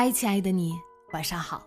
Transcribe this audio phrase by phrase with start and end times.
[0.00, 0.80] 嗨，亲爱的你，
[1.12, 1.66] 晚上好。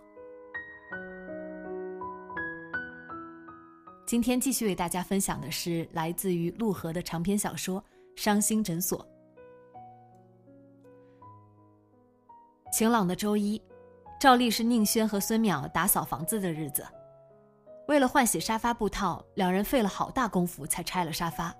[4.06, 7.78] 今天继续为大家分享的是来自于陆河的长篇小说
[8.16, 9.06] 《伤心诊所》。
[12.72, 13.60] 晴朗的周一，
[14.18, 16.82] 照例是宁轩和孙淼打扫房子的日子。
[17.86, 21.54] 为了换洗沙发布套，两人费了好大功夫才拆了沙发。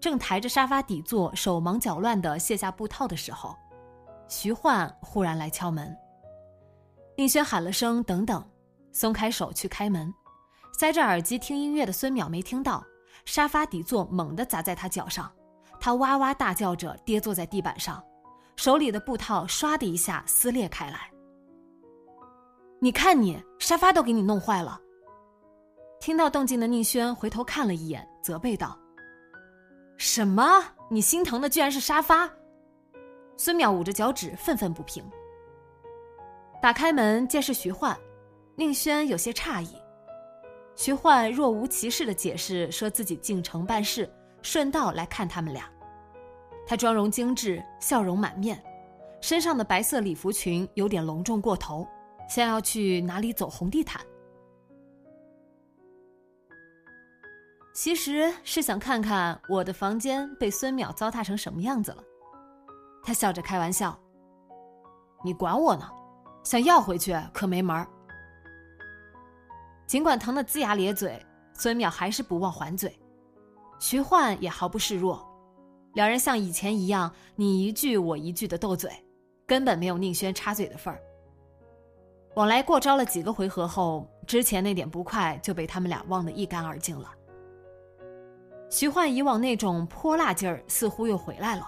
[0.00, 3.54] 正抬着沙发底座，手忙脚乱的卸下布套的时候。
[4.28, 5.96] 徐焕忽然来敲门，
[7.16, 8.46] 宁轩喊了声“等等”，
[8.92, 10.12] 松开手去开门，
[10.78, 12.84] 塞着耳机听音乐的孙淼没听到，
[13.24, 15.32] 沙发底座猛地砸在他脚上，
[15.80, 18.04] 他哇哇大叫着跌坐在地板上，
[18.54, 21.10] 手里的布套唰的一下撕裂开来。
[22.80, 24.78] 你看你，沙发都给你弄坏了。
[26.00, 28.78] 听到动静的宁轩回头看了一眼，责备道
[29.98, 30.62] ：“什么？
[30.88, 32.30] 你心疼的居然是沙发？”
[33.38, 35.02] 孙淼捂着脚趾，愤愤不平。
[36.60, 37.96] 打开门，见是徐焕，
[38.56, 39.68] 宁轩有些诧异。
[40.74, 44.12] 徐焕若无其事的解释，说自己进城办事，
[44.42, 45.70] 顺道来看他们俩。
[46.66, 48.60] 他妆容精致，笑容满面，
[49.20, 51.86] 身上的白色礼服裙有点隆重过头，
[52.28, 54.04] 像要去哪里走红地毯。
[57.72, 62.02] 其实是想看看我的房间被孙淼糟蹋成什么样子了。
[63.02, 63.98] 他笑着开玩笑
[65.24, 65.88] ：“你管我呢，
[66.44, 67.88] 想要回去可没门儿。”
[69.86, 72.94] 尽管疼得龇牙咧嘴，孙淼还是不忘还嘴。
[73.80, 75.26] 徐焕也毫不示弱，
[75.94, 78.90] 两人像以前一样你一句我一句的斗嘴，
[79.46, 81.00] 根本没有宁轩插嘴的份儿。
[82.34, 87.10] 往来过招了几个回合后，之前那点不快就被他们俩忘得一干二净了。
[88.70, 91.66] 徐焕以往那种泼辣劲儿似乎又回来了。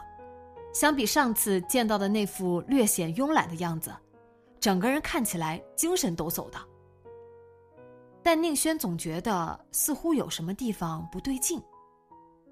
[0.73, 3.95] 相比上次见到的那副略显慵懒的样子，
[4.61, 6.59] 整个人看起来精神抖擞的。
[8.23, 11.61] 但宁轩总觉得似乎有什么地方不对劲，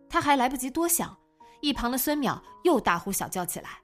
[0.08, 1.16] 他还来不及多想，
[1.60, 3.80] 一旁的孙淼又大呼小叫起来，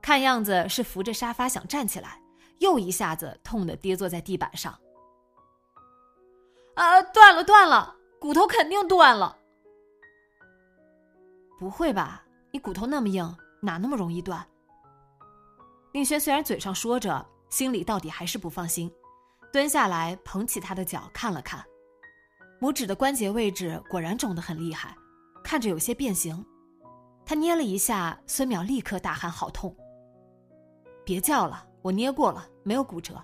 [0.00, 2.20] 看样子是扶着沙发想站起来，
[2.58, 4.76] 又一下子痛得跌坐在地板上。
[6.74, 9.36] 啊，断了断了，骨头肯定断了。
[11.58, 13.36] 不会吧，你骨头那么硬？
[13.64, 14.44] 哪那么容易断？
[15.92, 18.92] 宁轩虽然嘴上说着，心里到底还是不放心，
[19.52, 21.64] 蹲下来捧起他的脚看了看，
[22.60, 24.96] 拇指的关节位置果然肿得很厉害，
[25.44, 26.44] 看着有些变形。
[27.24, 29.74] 他捏了一下，孙淼立刻大喊：“好痛！”
[31.06, 33.22] 别叫了，我捏过了，没有骨折。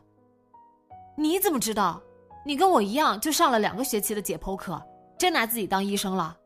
[1.16, 2.00] 你怎么知道？
[2.47, 4.81] 你跟我一样，就上了两个学期的解剖课，
[5.19, 6.38] 真拿自己当医生了？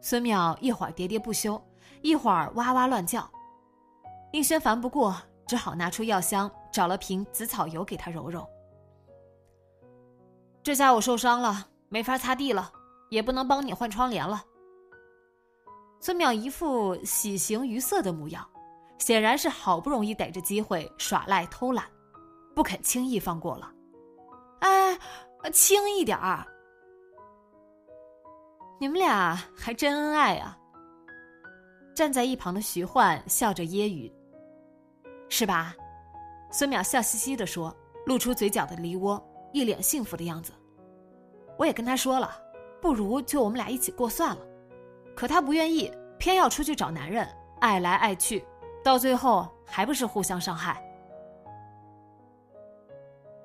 [0.00, 1.62] 孙淼一会儿喋喋不休。
[2.02, 3.28] 一会儿哇哇乱叫，
[4.32, 5.16] 宁轩烦不过，
[5.46, 8.46] 只好拿出药箱，找了瓶紫草油给他揉揉。
[10.62, 12.70] 这下我受伤了，没法擦地了，
[13.10, 14.44] 也不能帮你换窗帘了。
[16.00, 18.46] 孙淼一副喜形于色的模样，
[18.98, 21.84] 显然是好不容易逮着机会耍赖偷懒，
[22.54, 23.72] 不肯轻易放过了。
[24.60, 24.98] 哎，
[25.52, 26.46] 轻一点儿！
[28.78, 30.56] 你们俩还真恩爱啊！
[31.94, 34.12] 站在一旁的徐焕笑着揶揄
[35.28, 35.74] ：“是吧？”
[36.50, 37.74] 孙淼笑嘻嘻的说，
[38.06, 39.22] 露出嘴角的梨窝，
[39.52, 40.52] 一脸幸福的样子。
[41.58, 42.30] 我也跟他说了，
[42.80, 44.42] 不如就我们俩一起过算了，
[45.14, 47.28] 可他不愿意，偏要出去找男人，
[47.60, 48.44] 爱来爱去，
[48.82, 50.82] 到最后还不是互相伤害。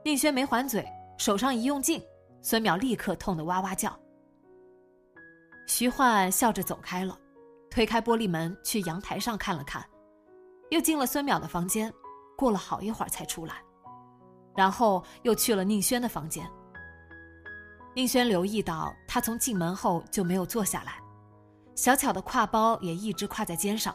[0.03, 0.87] 宁轩没还嘴，
[1.17, 2.01] 手上一用劲，
[2.41, 3.93] 孙淼立刻痛得哇哇叫。
[5.67, 7.19] 徐焕笑着走开了。
[7.75, 9.85] 推开玻璃门，去阳台上看了看，
[10.69, 11.93] 又进了孙淼的房间，
[12.37, 13.55] 过了好一会儿才出来，
[14.55, 16.49] 然后又去了宁轩的房间。
[17.93, 21.03] 宁轩留意到他从进门后就没有坐下来，
[21.75, 23.93] 小巧的挎包也一直挎在肩上，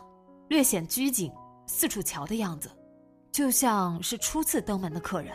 [0.49, 1.33] 略显拘谨，
[1.67, 2.71] 四处瞧的样子，
[3.33, 5.33] 就像是初次登门的客人。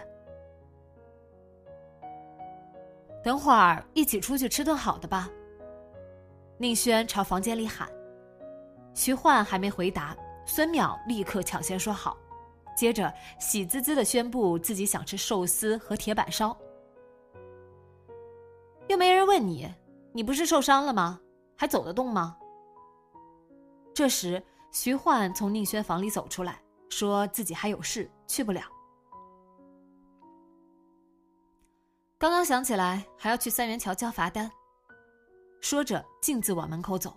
[3.24, 5.28] 等会儿一起出去吃顿好的吧。
[6.60, 7.90] 宁轩朝房间里喊。
[8.96, 12.18] 徐焕还没回答，孙淼立刻抢先说好，
[12.76, 16.58] 接着喜滋滋的宣布自己想吃寿司和铁板烧。
[18.88, 19.70] 又没人问你，
[20.14, 21.20] 你不是受伤了吗？
[21.58, 22.38] 还走得动吗？
[23.94, 28.62] 这时，徐焕从宁轩房里走出来，说自己还有事去不了。
[32.18, 34.50] 刚刚想起来还要去三元桥交罚单，
[35.60, 37.16] 说着径自往门口走。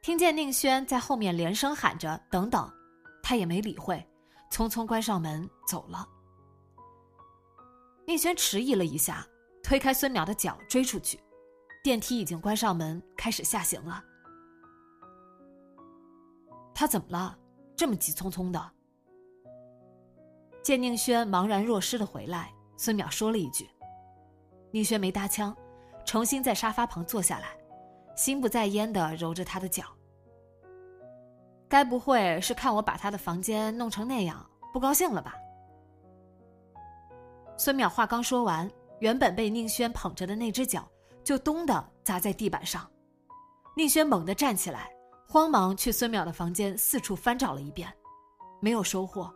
[0.00, 2.70] 听见宁轩在后面连声喊着“等等”，
[3.22, 4.06] 他也没理会，
[4.50, 6.08] 匆匆关上门走了。
[8.06, 9.26] 宁轩迟疑了一下，
[9.62, 11.20] 推开孙淼的脚追出去，
[11.82, 14.02] 电梯已经关上门，开始下行了。
[16.72, 17.36] 他怎么了？
[17.76, 18.72] 这么急匆匆的？
[20.62, 23.68] 见宁轩茫然若失的回来，孙淼说了一句
[24.72, 25.54] ：“宁轩没搭腔，
[26.06, 27.56] 重新在沙发旁坐下来。”
[28.18, 29.84] 心不在焉的揉着他的脚。
[31.68, 35.36] 该不会是看我把他的房间弄成那样不高兴了吧？
[37.56, 38.68] 孙淼话刚说完，
[38.98, 40.90] 原本被宁轩捧着的那只脚
[41.22, 42.90] 就咚的砸在地板上。
[43.76, 44.90] 宁轩猛地站起来，
[45.28, 47.88] 慌忙去孙淼的房间四处翻找了一遍，
[48.60, 49.32] 没有收获，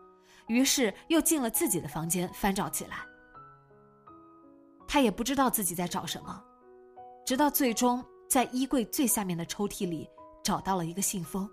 [0.49, 2.97] 于是又进了自己的房间翻找起来。
[4.89, 6.43] 他也不知道自己在找什么，
[7.25, 8.05] 直到最终。
[8.33, 10.09] 在衣柜最下面的抽屉里
[10.43, 11.47] 找到了一个信封，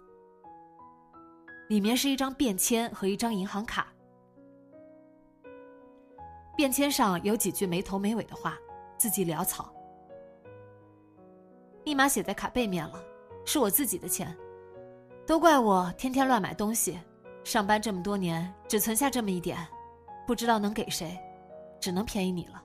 [1.68, 3.94] 里面是一张便签和一张银行卡。
[6.56, 8.58] 便签上有几句没头没尾的话，
[8.98, 9.74] 字迹潦草。
[11.84, 13.04] 密码写在卡背面了，
[13.46, 14.34] 是我自己的钱，
[15.28, 16.98] 都怪我天天乱买东西，
[17.44, 19.68] 上班这么多年只存下这么一点，
[20.26, 21.20] 不知道能给谁，
[21.78, 22.64] 只能便宜你了。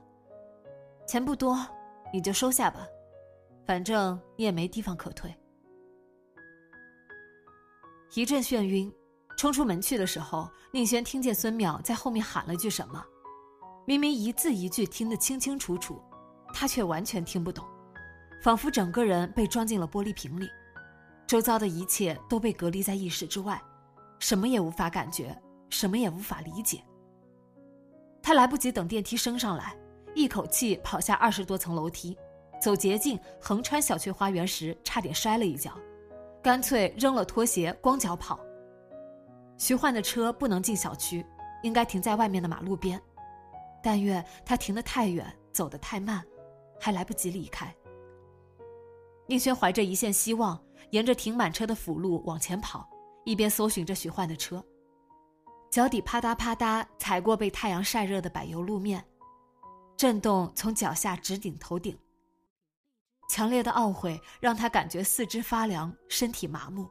[1.05, 1.59] 钱不多，
[2.13, 2.87] 你就收下吧。
[3.65, 5.35] 反正你也没地方可退。
[8.13, 8.93] 一阵眩晕，
[9.37, 13.03] 冲出门去的时候，宁轩听见孙淼在后面喊了句什么，
[13.85, 16.01] 明明一字一句听得清清楚楚，
[16.53, 17.65] 他却完全听不懂，
[18.41, 20.47] 仿佛整个人被装进了玻璃瓶里，
[21.27, 23.61] 周遭的一切都被隔离在意识之外，
[24.19, 25.37] 什么也无法感觉，
[25.69, 26.81] 什么也无法理解。
[28.21, 29.77] 他来不及等电梯升上来，
[30.13, 32.17] 一口气跑下二十多层楼梯。
[32.61, 35.71] 走捷径横穿小区花园时，差点摔了一跤，
[36.41, 38.39] 干脆扔了拖鞋，光脚跑。
[39.57, 41.25] 徐焕的车不能进小区，
[41.63, 43.01] 应该停在外面的马路边，
[43.81, 46.23] 但愿他停得太远，走得太慢，
[46.79, 47.73] 还来不及离开。
[49.27, 50.61] 宁轩怀着一线希望，
[50.91, 52.87] 沿着停满车的辅路往前跑，
[53.23, 54.63] 一边搜寻着徐焕的车，
[55.71, 59.03] 脚底啪嗒啪嗒踩过被太阳晒热的柏油路面，
[59.97, 61.97] 震动从脚下直顶头顶。
[63.35, 66.89] 强烈的懊悔让他感觉四肢发凉，身体麻木，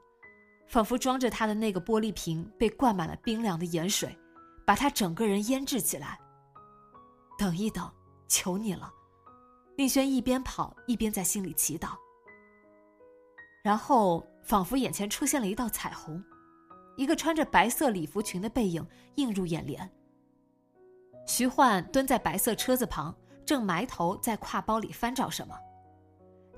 [0.68, 4.14] 仿佛装着他的那个玻璃瓶被灌满了冰凉的盐水，
[4.66, 6.20] 把他整个人腌制起来。
[7.38, 7.90] 等一等，
[8.28, 8.92] 求你了！
[9.78, 11.92] 宁轩一边跑一边在心里祈祷。
[13.62, 16.22] 然后，仿佛眼前出现了一道彩虹，
[16.98, 19.90] 一个穿着白色礼服裙的背影映入眼帘。
[21.26, 25.56] 徐焕蹲在白色车子旁，正埋头在挎包里翻找什么。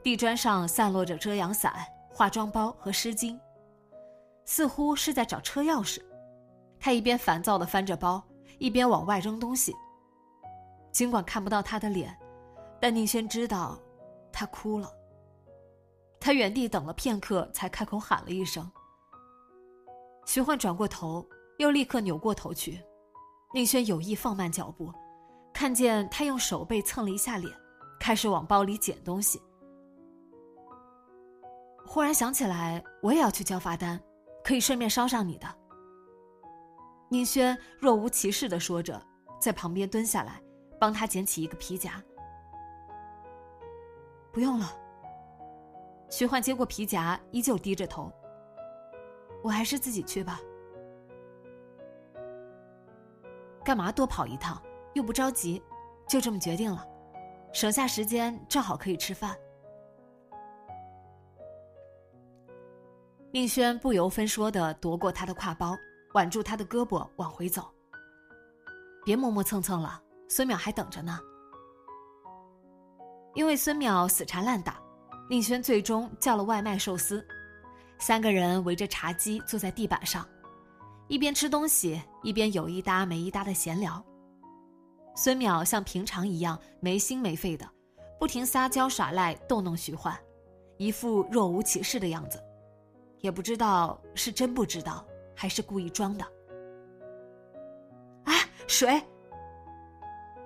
[0.06, 3.36] 地砖上散落着遮阳伞、化妆包和湿巾，
[4.44, 6.00] 似乎是在找车钥匙。
[6.78, 8.22] 他一边烦躁地翻着包，
[8.60, 9.74] 一边往外扔东西。
[10.92, 12.16] 尽管看不到他的脸，
[12.80, 13.76] 但宁轩知道，
[14.30, 14.88] 他哭了。
[16.20, 18.70] 他原地等了片刻，才开口喊了一声。
[20.24, 21.26] 徐焕转过头，
[21.58, 22.80] 又立刻扭过头去。
[23.52, 24.88] 宁轩有意放慢脚步，
[25.52, 27.52] 看见他用手背蹭了一下脸，
[27.98, 29.42] 开始往包里捡东西。
[31.86, 33.98] 忽然想起来，我也要去交罚单，
[34.44, 35.46] 可以顺便捎上你的。
[37.08, 39.00] 宁轩若无其事的说着，
[39.40, 40.42] 在旁边蹲下来，
[40.80, 42.02] 帮他捡起一个皮夹。
[44.32, 44.70] 不用了。
[46.10, 48.12] 徐焕接过皮夹，依旧低着头。
[49.42, 50.40] 我还是自己去吧。
[53.64, 54.60] 干嘛多跑一趟？
[54.94, 55.62] 又不着急，
[56.08, 56.86] 就这么决定了，
[57.52, 59.36] 省下时间正好可以吃饭。
[63.36, 65.76] 宁轩不由分说的夺过他的挎包，
[66.14, 67.70] 挽住他的胳膊往回走。
[69.04, 71.20] 别磨磨蹭蹭了，孙淼还等着呢。
[73.34, 74.80] 因为孙淼死缠烂打，
[75.28, 77.22] 宁轩最终叫了外卖寿司。
[77.98, 80.26] 三个人围着茶几坐在地板上，
[81.06, 84.02] 一边吃东西，一边有一搭没一搭的闲聊。
[85.14, 87.68] 孙淼像平常一样没心没肺的，
[88.18, 90.18] 不停撒娇耍赖逗弄徐焕，
[90.78, 92.42] 一副若无其事的样子，
[93.26, 95.04] 也不知道是真不知道
[95.34, 96.24] 还是故意装的。
[98.26, 99.02] 哎，水！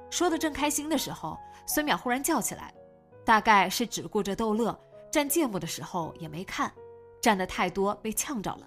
[0.08, 2.72] 说的正开心的时候，孙淼忽然叫起来，
[3.22, 4.74] 大概是只顾着逗乐，
[5.12, 6.72] 蘸芥末的时候也没看，
[7.20, 8.66] 蘸的太多被呛着了。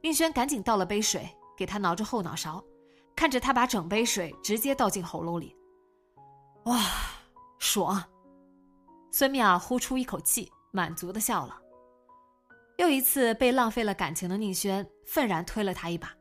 [0.00, 2.62] 宁轩赶紧倒了杯水给他挠着后脑勺，
[3.16, 5.52] 看着他把整杯水直接倒进喉咙里，
[6.66, 6.80] 哇，
[7.58, 8.00] 爽！
[9.10, 11.60] 孙淼呼出一口气，满足的笑了。
[12.78, 16.12] 又一次被浪费了感情的宁轩愤然推了他一把，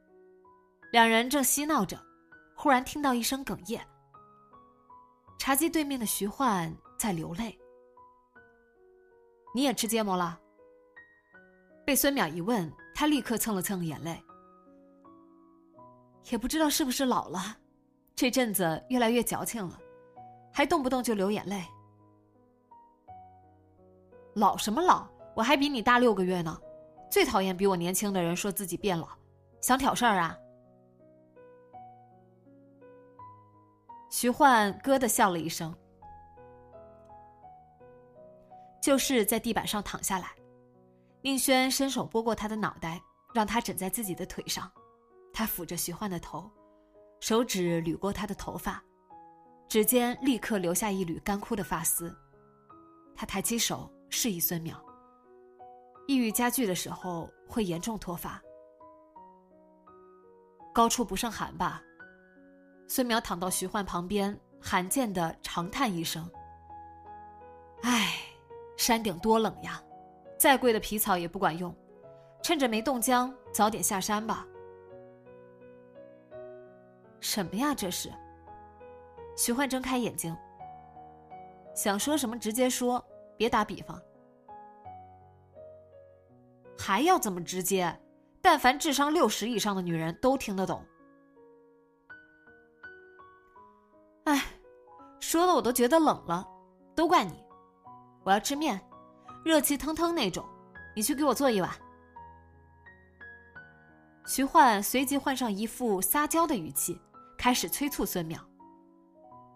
[0.92, 1.98] 两人正嬉闹着。
[2.56, 3.80] 忽然听到一声哽咽，
[5.38, 7.56] 茶几对面的徐焕在流泪。
[9.54, 10.40] 你也吃芥末了？
[11.86, 14.20] 被孙淼一问，他立刻蹭了蹭眼泪。
[16.32, 17.56] 也不知道是不是老了，
[18.16, 19.80] 这阵子越来越矫情了，
[20.52, 21.64] 还动不动就流眼泪。
[24.34, 25.08] 老什么老？
[25.38, 26.60] 我还比你大六个月呢，
[27.12, 29.08] 最讨厌比我年轻的人说自己变老，
[29.62, 30.36] 想挑事儿啊？
[34.10, 35.72] 徐焕咯的笑了一声，
[38.82, 40.32] 就是在地板上躺下来。
[41.22, 43.00] 宁轩伸手拨过他的脑袋，
[43.32, 44.72] 让他枕在自己的腿上。
[45.32, 46.50] 他抚着徐焕的头，
[47.20, 48.84] 手指捋过他的头发，
[49.70, 52.12] 指尖立刻留下一缕干枯的发丝。
[53.16, 54.74] 他抬起手示意孙淼
[56.08, 58.42] ：“抑郁加剧的时候会严重脱发，
[60.74, 61.84] 高处不胜寒吧。”
[62.88, 66.30] 孙淼躺到徐焕旁边，罕见的长叹一声
[67.84, 68.14] ：“唉，
[68.78, 69.84] 山顶多冷呀，
[70.40, 71.76] 再贵的皮草也不管用，
[72.42, 74.48] 趁着没冻僵，早点下山吧。”
[77.20, 78.10] 什么呀，这是？
[79.36, 80.34] 徐焕睁开眼睛，
[81.76, 84.02] 想说什么直接说，别打比方。
[86.78, 88.00] 还要这么直接？
[88.42, 90.86] 但凡智商六十以上的女人都听得懂。
[94.26, 94.46] 哎，
[95.20, 96.48] 说的我都觉得冷了，
[96.96, 97.44] 都怪你！
[98.24, 98.80] 我要吃面，
[99.44, 100.46] 热气腾腾那种，
[100.96, 101.70] 你去给我做一碗。
[104.26, 107.00] 徐焕随即换上一副撒娇的语气，
[107.38, 108.40] 开始催促孙淼。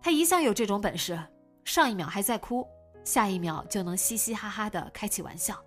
[0.02, 1.22] 他一向有这种本事，
[1.64, 2.68] 上一秒还在哭，
[3.04, 5.62] 下一秒就能嘻嘻哈哈的开起玩笑，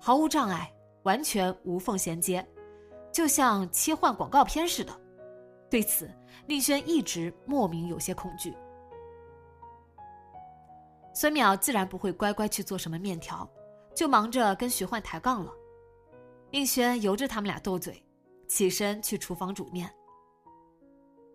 [0.00, 2.46] 毫无障碍，完全无缝衔接，
[3.12, 4.92] 就像切换广告片似的。
[5.70, 6.10] 对此。
[6.46, 8.56] 令轩一直莫名有些恐惧。
[11.12, 13.46] 孙淼自然不会乖乖去做什么面条，
[13.94, 15.52] 就忙着跟徐焕抬杠了。
[16.52, 18.02] 令轩由着他们俩斗嘴，
[18.46, 19.92] 起身去厨房煮面。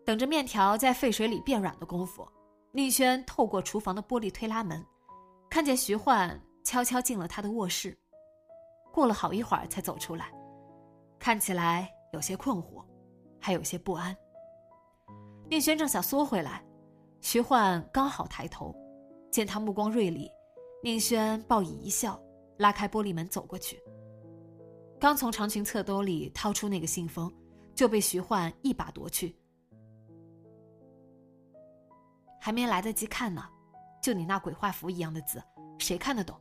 [0.03, 2.27] 等着面条在沸水里变软的功夫，
[2.71, 4.83] 令轩透过厨房的玻璃推拉门，
[5.47, 7.95] 看见徐焕悄悄进了他的卧室。
[8.93, 10.31] 过了好一会儿才走出来，
[11.17, 12.85] 看起来有些困惑，
[13.41, 14.15] 还有些不安。
[15.49, 16.63] 宁轩正想缩回来，
[17.19, 18.71] 徐焕刚好抬头，
[19.31, 20.29] 见他目光锐利，
[20.83, 22.21] 宁轩报以一笑，
[22.59, 23.81] 拉开玻璃门走过去。
[24.99, 27.33] 刚从长裙侧兜里掏出那个信封，
[27.73, 29.35] 就被徐焕一把夺去。
[32.39, 33.43] 还没来得及看呢，
[34.03, 35.41] 就你那鬼画符一样的字，
[35.79, 36.39] 谁看得懂？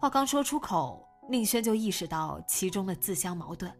[0.00, 3.70] 话刚说出口，宁轩就意识到其中的自相矛盾。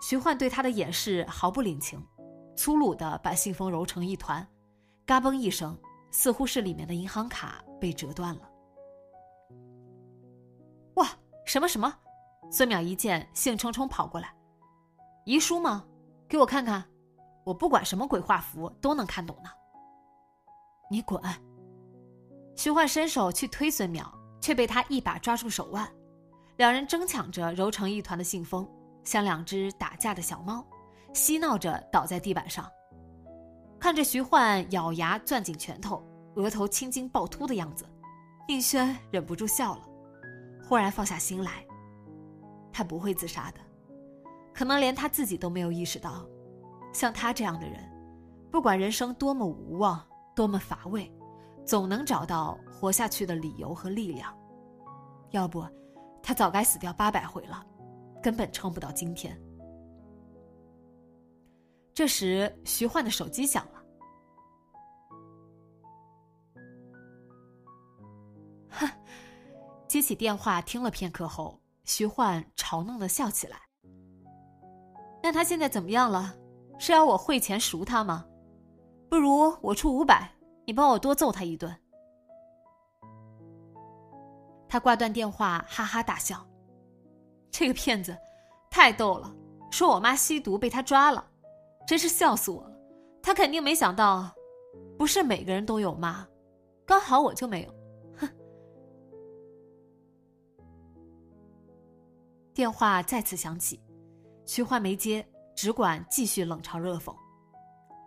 [0.00, 2.00] 徐焕对他的掩饰毫不领情，
[2.56, 4.46] 粗鲁的把信封揉成一团，
[5.04, 5.76] 嘎嘣一声，
[6.12, 8.48] 似乎是里面的银行卡被折断了。
[10.94, 11.08] 哇，
[11.44, 11.92] 什么什么？
[12.48, 14.32] 孙淼一见，兴冲冲跑过来，
[15.24, 15.84] 遗书吗？
[16.28, 16.84] 给我看看，
[17.44, 19.50] 我不管什么鬼画符都能看懂呢。
[20.88, 21.20] 你滚！
[22.54, 24.04] 徐焕伸手去推孙淼，
[24.40, 25.88] 却被他一把抓住手腕，
[26.56, 28.68] 两人争抢着揉成一团的信封。
[29.02, 30.62] 像两只打架的小猫，
[31.14, 32.70] 嬉闹着倒在地板上。
[33.78, 36.04] 看着徐焕咬牙攥紧拳头，
[36.36, 37.86] 额头青筋暴突的样子，
[38.46, 39.82] 宁轩忍不住笑了，
[40.68, 41.64] 忽然放下心来。
[42.70, 43.60] 他不会自杀的，
[44.52, 46.26] 可能连他自己都没有意识到，
[46.92, 47.82] 像他这样的人，
[48.50, 50.06] 不管人生多么无望、
[50.36, 51.10] 多么乏味，
[51.64, 54.36] 总能找到活下去的理由和力量，
[55.30, 55.64] 要不，
[56.22, 57.64] 他早该死掉八百回了，
[58.22, 59.40] 根本撑不到今天。
[61.94, 63.82] 这时，徐焕的手机响了。
[68.70, 68.88] 哼，
[69.86, 73.58] 接起电话，听了片刻后，徐焕嘲弄的笑起来。
[75.22, 76.34] 那他现在怎么样了？
[76.78, 78.24] 是要我汇钱赎他吗？
[79.10, 80.32] 不如我出五百。
[80.70, 81.76] 你帮我多揍他一顿。
[84.68, 86.46] 他挂断电话，哈哈大笑。
[87.50, 88.16] 这个骗子，
[88.70, 89.34] 太逗了！
[89.72, 91.28] 说我妈吸毒被他抓了，
[91.88, 92.72] 真是笑死我了。
[93.20, 94.32] 他肯定没想到，
[94.96, 96.24] 不是每个人都有妈，
[96.86, 97.74] 刚好我就没有。
[98.18, 98.28] 哼！
[102.54, 103.82] 电话再次响起，
[104.46, 107.12] 徐焕没接，只管继续冷嘲热讽。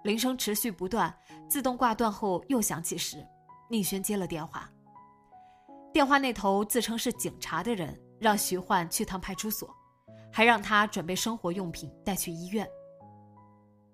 [0.06, 1.14] 铃声持续不断，
[1.54, 3.24] 自动挂断后又响起时，
[3.70, 4.68] 宁轩接了电话。
[5.92, 9.70] 电话那头自称是警察的人让徐焕去趟派出所，
[10.32, 12.68] 还让他准备生活用品带去医院。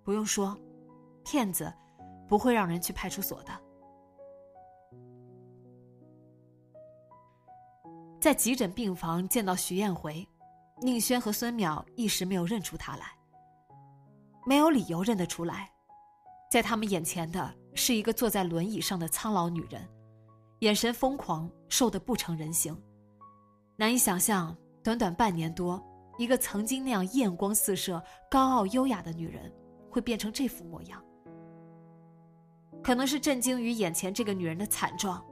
[0.06, 0.58] 不用说，
[1.26, 1.70] 骗子
[2.30, 3.52] 不会让人去派出所的。
[8.22, 10.26] 在急诊病房见到徐艳回，
[10.82, 13.08] 宁轩和孙淼一时没有认出他来。
[14.46, 15.70] 没有理由认得出来。
[16.50, 19.88] 在他们眼前的是一个坐在轮椅上的苍老女人，
[20.60, 22.76] 眼神疯狂，瘦得不成人形。
[23.76, 25.80] 难以想象，短短半年多，
[26.18, 28.02] 一个曾经那样艳光四射、
[28.32, 29.54] 高傲优雅的女人，
[29.92, 31.00] 会变成这副模样。
[32.82, 35.24] 可能是震惊于眼前这个女人的惨状，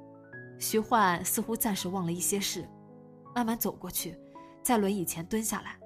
[0.59, 2.69] 徐焕似乎暂时忘了一些事，
[3.33, 4.15] 慢慢走过去，
[4.61, 5.79] 在轮椅前蹲下来。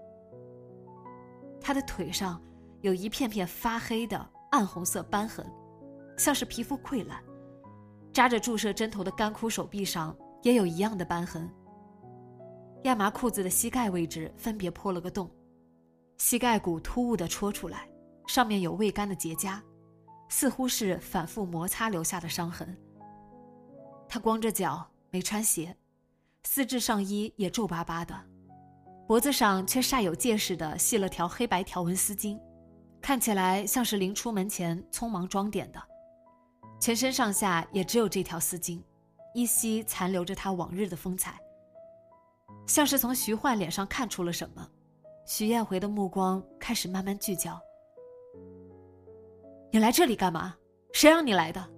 [1.61, 2.41] 他的腿上
[2.81, 4.29] 有一片片发黑的。
[4.51, 5.45] 暗红色斑痕，
[6.17, 7.17] 像是皮肤溃烂；
[8.13, 11.49] 扎着注射针头的干枯手臂上也有一样的斑痕。
[12.83, 15.31] 亚麻裤子的膝盖位置分别破了个洞，
[16.17, 17.89] 膝盖骨突兀的戳出来，
[18.27, 19.61] 上面有未干的结痂，
[20.27, 22.77] 似乎是反复摩擦留下的伤痕。
[24.09, 25.73] 他光着脚，没穿鞋，
[26.43, 28.13] 丝质上衣也皱巴巴的，
[29.07, 32.37] 脖子上却煞有介事的系了条黑白条纹丝巾。
[33.01, 35.81] 看起来像是临出门前匆忙装点的，
[36.79, 38.79] 全身上下也只有这条丝巾，
[39.33, 41.39] 依稀残留着他往日的风采。
[42.67, 44.65] 像是从徐焕脸上看出了什么，
[45.25, 47.59] 徐艳回的目光开始慢慢聚焦。
[49.71, 50.55] 你来这里干嘛？
[50.93, 51.69] 谁让你来的？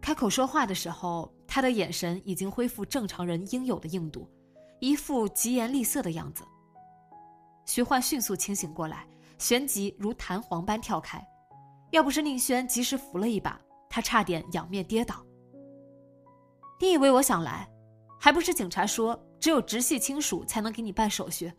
[0.00, 4.28] 开口说话的时候，他的眼神已经恢复正常人应有的硬度，
[4.78, 6.44] 一副疾言厉色的样子。
[7.74, 9.08] 徐焕迅速清醒过来，
[9.38, 11.26] 旋即如弹簧般跳开。
[11.90, 13.58] 要不是宁轩及时扶了一把，
[13.88, 15.24] 他差点仰面跌倒。
[16.78, 17.66] 你以为我想来，
[18.20, 21.50] 还不是警察说只有直系亲属才能给你办手续？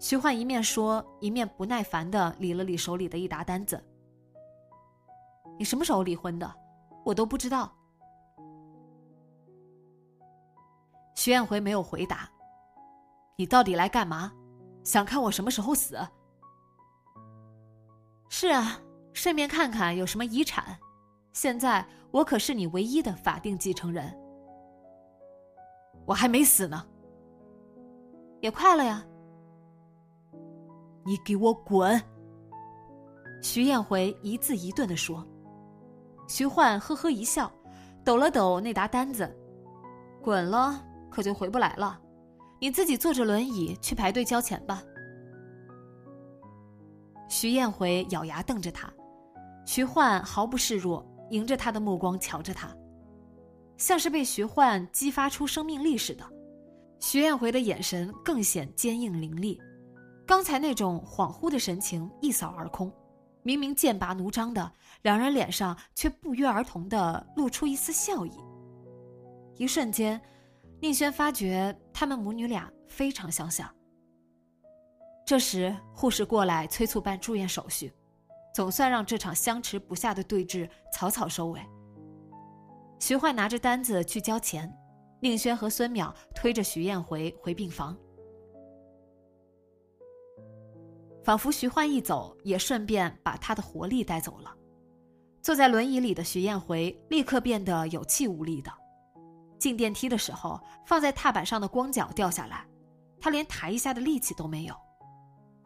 [0.00, 3.80] 徐焕一面说，一面不耐烦的理了理手里的一沓单子。
[5.56, 6.52] 你什么时候离婚的？
[7.04, 7.72] 我都不知道。
[11.14, 12.28] 徐艳回没有回答。
[13.40, 14.30] 你到底来干嘛？
[14.84, 15.98] 想看我什么时候死？
[18.28, 18.78] 是啊，
[19.14, 20.78] 顺便看看有什么遗产。
[21.32, 24.14] 现在我可是你唯一的法定继承人。
[26.04, 26.86] 我还没死呢，
[28.42, 29.02] 也快了呀。
[31.06, 31.98] 你给我滚！
[33.40, 35.26] 徐艳回一字一顿的说。
[36.28, 37.50] 徐焕呵呵一笑，
[38.04, 39.34] 抖了抖那沓单子，
[40.20, 41.98] 滚了可就回不来了。
[42.60, 44.82] 你自己坐着轮椅去排队交钱吧。
[47.26, 48.92] 徐艳回咬牙瞪着他，
[49.64, 52.76] 徐焕毫不示弱，迎着他的目光瞧着他，
[53.78, 56.24] 像是被徐焕激发出生命力似的。
[56.98, 59.58] 徐艳回的眼神更显坚硬凌厉，
[60.26, 62.92] 刚才那种恍惚的神情一扫而空，
[63.42, 64.70] 明明剑拔弩张的，
[65.00, 68.32] 两人脸上却不约而同的露出一丝笑意。
[69.56, 70.20] 一瞬间。
[70.80, 73.68] 宁轩发觉他们母女俩非常相像。
[75.26, 77.92] 这时，护士过来催促办住院手续，
[78.54, 81.60] 总算让这场相持不下的对峙草草收尾。
[82.98, 84.74] 徐焕拿着单子去交钱，
[85.20, 87.96] 宁轩和孙淼推着徐艳回回病房，
[91.22, 94.56] 仿佛徐焕一走，也顺便把他的活力带走了。
[95.42, 98.72] 坐在轮椅里的徐艳回立刻变得有气无力的。
[99.60, 102.66] 进电梯的时候，放在踏板上的光脚掉下来，
[103.20, 104.74] 他连抬一下的力气都没有。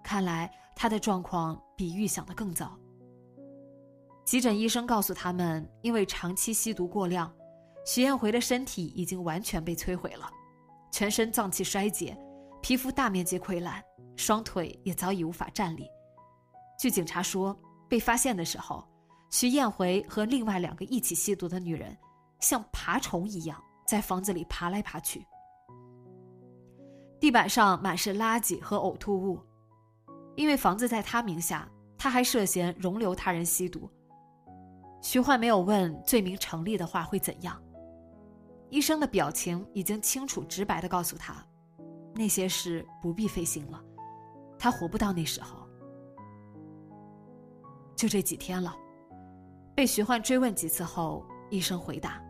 [0.02, 2.76] 看来他的状况比预想的更糟。
[4.24, 7.32] 急诊医生告诉他们，因为长期吸毒过量，
[7.86, 10.28] 徐艳回的身体已经完全被摧毁了，
[10.90, 12.18] 全身脏器衰竭，
[12.60, 13.82] 皮肤大面积溃烂，
[14.16, 15.86] 双腿也早已无法站立。
[16.78, 17.56] 据警察说，
[17.88, 18.84] 被发现的时候，
[19.30, 21.96] 徐艳回和另外两个一起吸毒的女人，
[22.40, 25.26] 像爬虫一样在房子里爬来爬去。
[27.20, 29.38] 地板上满是垃圾和呕吐物，
[30.36, 33.88] 因为房子在他名下，他还涉嫌容留他人吸毒。
[35.00, 37.60] 徐焕没有问罪名成立的话会怎样。
[38.70, 41.46] 医生的表情已经清楚直白的告诉他，
[42.14, 43.82] 那些事不必费心了，
[44.58, 45.68] 他活不到那时候。
[47.94, 48.74] 就这几天了，
[49.74, 52.20] 被徐焕追问几次后，医生回答：“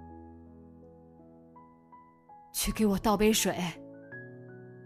[2.55, 3.63] 去给我倒杯水。”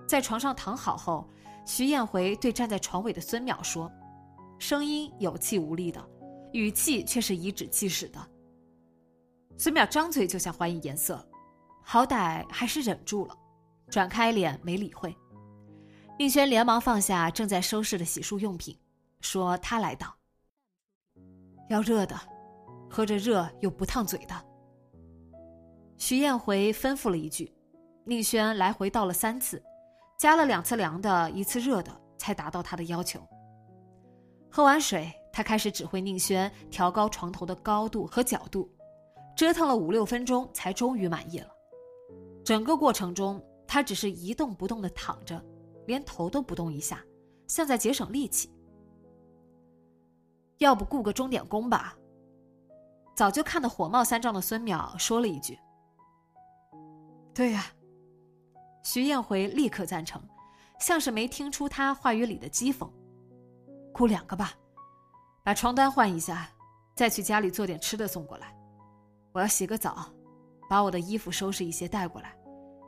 [0.08, 1.28] 在床上躺好后，
[1.64, 3.88] 徐艳回对站在床尾的孙淼说，
[4.58, 6.04] 声音有气无力的，
[6.52, 8.18] 语气却是颐指气使的。
[9.58, 11.24] 孙淼张嘴就想还以颜色，
[11.82, 13.36] 好歹还是忍住了，
[13.90, 15.14] 转开脸没理会。
[16.18, 18.76] 宁轩连忙放下正在收拾的洗漱用品，
[19.20, 20.12] 说他来倒。
[21.68, 22.18] 要热的，
[22.88, 24.34] 喝着热又不烫嘴的。
[25.98, 27.52] 徐艳回吩咐了一句，
[28.08, 29.62] 宁轩来回倒了三次。
[30.16, 33.20] 加了两次凉的，一次热的，才达到他的要求。
[34.50, 38.68] 喝完水，他开始指挥宁轩调高床头的高度和角度，
[39.36, 41.48] 折腾了五六分钟，才终于满意了。
[42.42, 45.40] 整个过程中，他只是一动不动的躺着，
[45.86, 47.04] 连头都不动一下，
[47.46, 48.50] 像在节省力气。
[50.56, 51.94] 要不雇个钟点工吧？
[53.14, 55.56] 早就看得火冒三丈的孙淼说了一句
[57.34, 57.66] ：“对呀。”
[58.90, 60.18] 徐艳回立刻赞成，
[60.80, 62.88] 像是没听出他话语里的讥讽。
[63.92, 64.54] 雇两个吧，
[65.42, 66.48] 把床单换一下，
[66.94, 68.56] 再去家里做点吃的送过来。
[69.32, 70.10] 我要洗个澡，
[70.70, 72.34] 把我的衣服收拾一些带过来，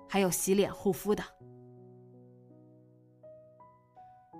[0.08, 1.22] 还有洗脸护肤的。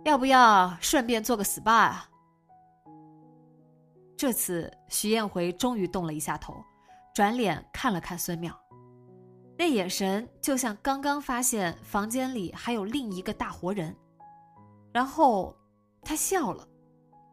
[0.07, 2.09] 要不要顺便做个 SPA 啊？
[4.17, 6.57] 这次徐艳回终于动了一下头，
[7.15, 8.51] 转脸看了看孙淼。
[9.61, 13.95] 那眼神就像刚刚发现房间里还有另一个大活人，
[14.91, 15.55] 然后
[16.01, 16.67] 他笑了，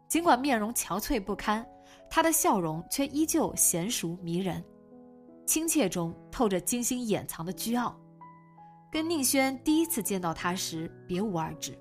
[0.09, 1.65] 尽管面容憔悴不堪，
[2.09, 4.61] 他的笑容却依旧娴熟迷人，
[5.45, 7.97] 亲切中透着精心掩藏的倨傲，
[8.91, 11.79] 跟宁轩第一次见到他时别无二致。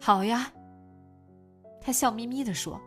[0.00, 0.52] 好呀，
[1.80, 2.80] 他笑眯眯地说，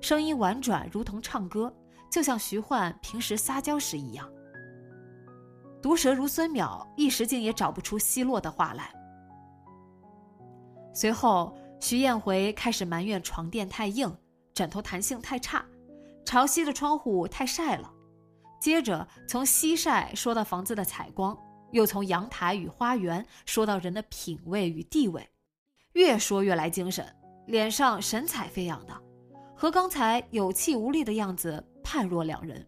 [0.00, 1.74] 声音婉转如同唱歌，
[2.08, 4.32] 就像徐焕平时撒娇时一样。
[5.82, 8.92] 毒舌如孙淼，一时竟也找不出奚落的话来。
[10.92, 14.14] 随后，徐艳回开始埋怨床垫太硬，
[14.52, 15.64] 枕头弹性太差，
[16.24, 17.90] 朝西的窗户太晒了。
[18.60, 21.34] 接着从西晒说到房子的采光，
[21.70, 25.26] 又从阳台与花园说到人的品味与地位，
[25.94, 27.06] 越说越来精神，
[27.46, 28.92] 脸上神采飞扬的，
[29.56, 32.66] 和刚才有气无力的样子判若两人。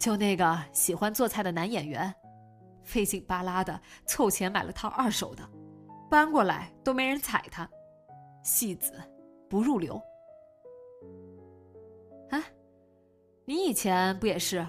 [0.00, 2.12] 就那个喜欢做菜的男演员，
[2.82, 5.46] 费劲巴拉的凑钱买了套二手的，
[6.08, 7.68] 搬过来都没人踩他，
[8.42, 8.94] 戏子
[9.46, 10.00] 不入流。
[12.30, 12.42] 啊，
[13.44, 14.66] 你以前不也是？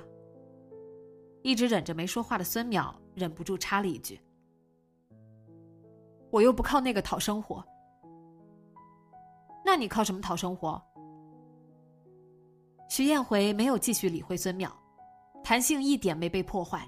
[1.43, 4.19] 一直忍着没说话的孙淼忍不住插了一句
[6.29, 7.65] ：“我又不靠那个讨生活，
[9.63, 10.79] 那你靠什么讨生活？”
[12.89, 14.69] 徐艳回没有继续理会孙淼。
[15.43, 16.87] 弹性一点没被破坏，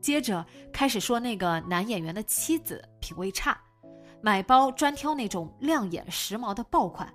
[0.00, 3.58] 接着开始说那个男演员的妻子品味差，
[4.20, 7.12] 买包专挑那种亮眼时髦的爆款，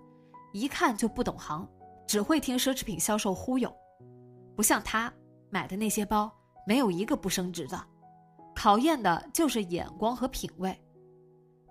[0.54, 1.68] 一看就不懂行，
[2.08, 3.74] 只会听奢侈品销售忽悠，
[4.56, 5.14] 不像他
[5.50, 6.32] 买的那些包
[6.66, 7.80] 没有一个不升值的，
[8.56, 10.76] 考验的就是眼光和品味。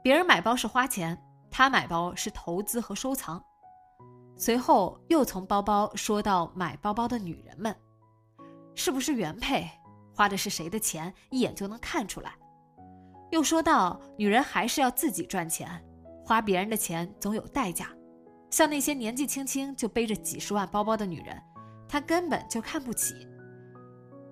[0.03, 3.43] 别人买包是花钱，他买包是投资和收藏。
[4.37, 7.75] 随后又从包包说到买包包的女人们。
[8.79, 9.69] 是不是原配，
[10.15, 12.33] 花的是谁的钱，一眼就能看出来。
[13.33, 15.69] 又说到，女人还是要自己赚钱，
[16.25, 17.91] 花别人的钱总有代价。
[18.51, 21.37] 像那些年纪轻轻就背着几十万包包的女人，
[21.89, 23.27] 他根本就看不起，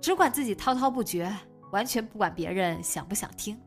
[0.01, 1.29] 只管自己滔滔不绝，
[1.73, 3.61] 完全不管别人想不想听。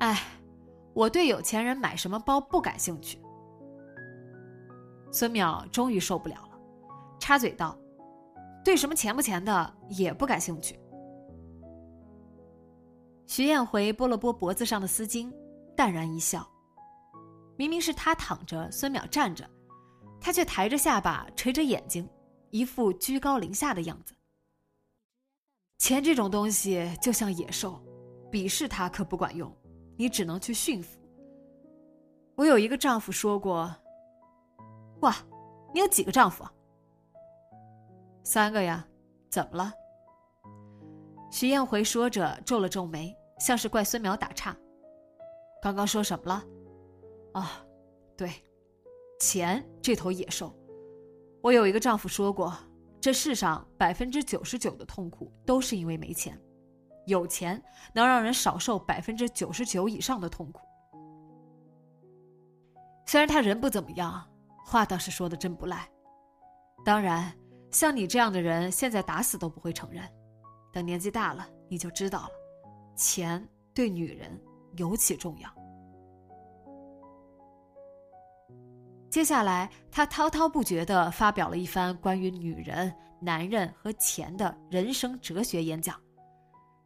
[0.00, 0.20] 哎，
[0.92, 3.22] 我对有钱人买什么包不感兴趣。
[5.12, 6.58] 孙淼终于受不了了，
[7.20, 7.78] 插嘴道。
[8.64, 10.78] 对什么钱不钱的也不感兴趣。
[13.26, 15.32] 徐艳回拨了拨脖子上的丝巾，
[15.76, 16.46] 淡然一笑。
[17.56, 19.48] 明明是他躺着，孙淼站着，
[20.20, 22.08] 他却抬着下巴，垂着眼睛，
[22.50, 24.14] 一副居高临下的样子。
[25.78, 27.82] 钱这种东西就像野兽，
[28.30, 29.50] 鄙视它可不管用，
[29.96, 31.00] 你只能去驯服。
[32.36, 33.74] 我有一个丈夫说过。
[35.00, 35.16] 哇，
[35.74, 36.51] 你有几个丈夫啊？
[38.24, 38.86] 三个呀，
[39.30, 39.72] 怎么了？
[41.30, 44.56] 徐艳回说着，皱了皱眉，像是怪孙苗打岔。
[45.62, 46.42] 刚刚说什么了？
[47.34, 47.64] 啊，
[48.16, 48.30] 对，
[49.20, 50.54] 钱这头野兽。
[51.42, 52.54] 我有一个丈夫说过，
[53.00, 56.40] 这世上百分之九十九的痛苦都是因为没钱，
[57.06, 57.62] 有钱
[57.94, 60.60] 能让人少受百分之九十九以上的痛苦。
[63.06, 64.28] 虽然他人不怎么样。
[64.64, 65.86] 话倒是说的真不赖，
[66.84, 67.30] 当然，
[67.72, 70.02] 像你这样的人，现在打死都不会承认。
[70.72, 72.30] 等年纪大了，你就知道了，
[72.94, 74.40] 钱对女人
[74.76, 75.50] 尤其重要。
[79.10, 86.00] 接下来，他滔滔不绝的发表了一番关于女人、男人和钱的人生哲学演讲，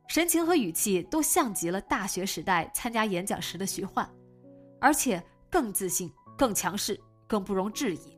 [0.09, 4.09] 神情和语气都像极了大学时代参加演讲时的徐焕，
[4.81, 6.99] 而且更自信、更强势。
[7.29, 8.17] 更不容置疑。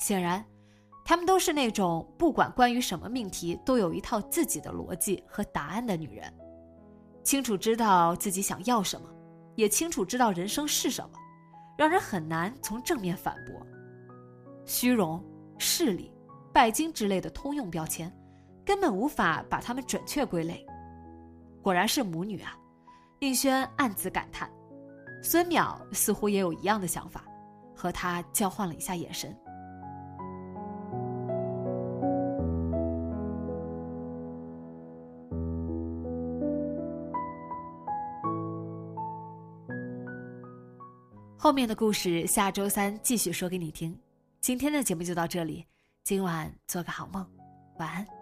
[0.00, 0.44] 显然，
[1.08, 6.34] 她们都是那种不管关于什么命题都有一套自己的逻辑和答案的女人，
[7.22, 9.08] 清楚知道自己想要什么，
[9.54, 11.10] 也清楚知道人生是什么，
[11.78, 13.64] 让人很难从正面反驳。
[14.64, 15.24] 虚荣、
[15.58, 16.12] 势力、
[16.52, 18.12] 拜金之类的通用标签，
[18.64, 20.66] 根本无法把她们准确归类。
[21.62, 22.58] 果然是母女啊！
[23.20, 24.50] 宁轩暗自感叹。
[25.22, 27.24] 孙淼似乎也有一样的想法。
[27.78, 29.36] 和他交换了一下眼神。
[41.46, 43.96] 后面的故事下周三继续说给你听。
[44.40, 45.64] 今天的节目就到这里，
[46.02, 47.24] 今晚做个好梦，
[47.78, 48.15] 晚安。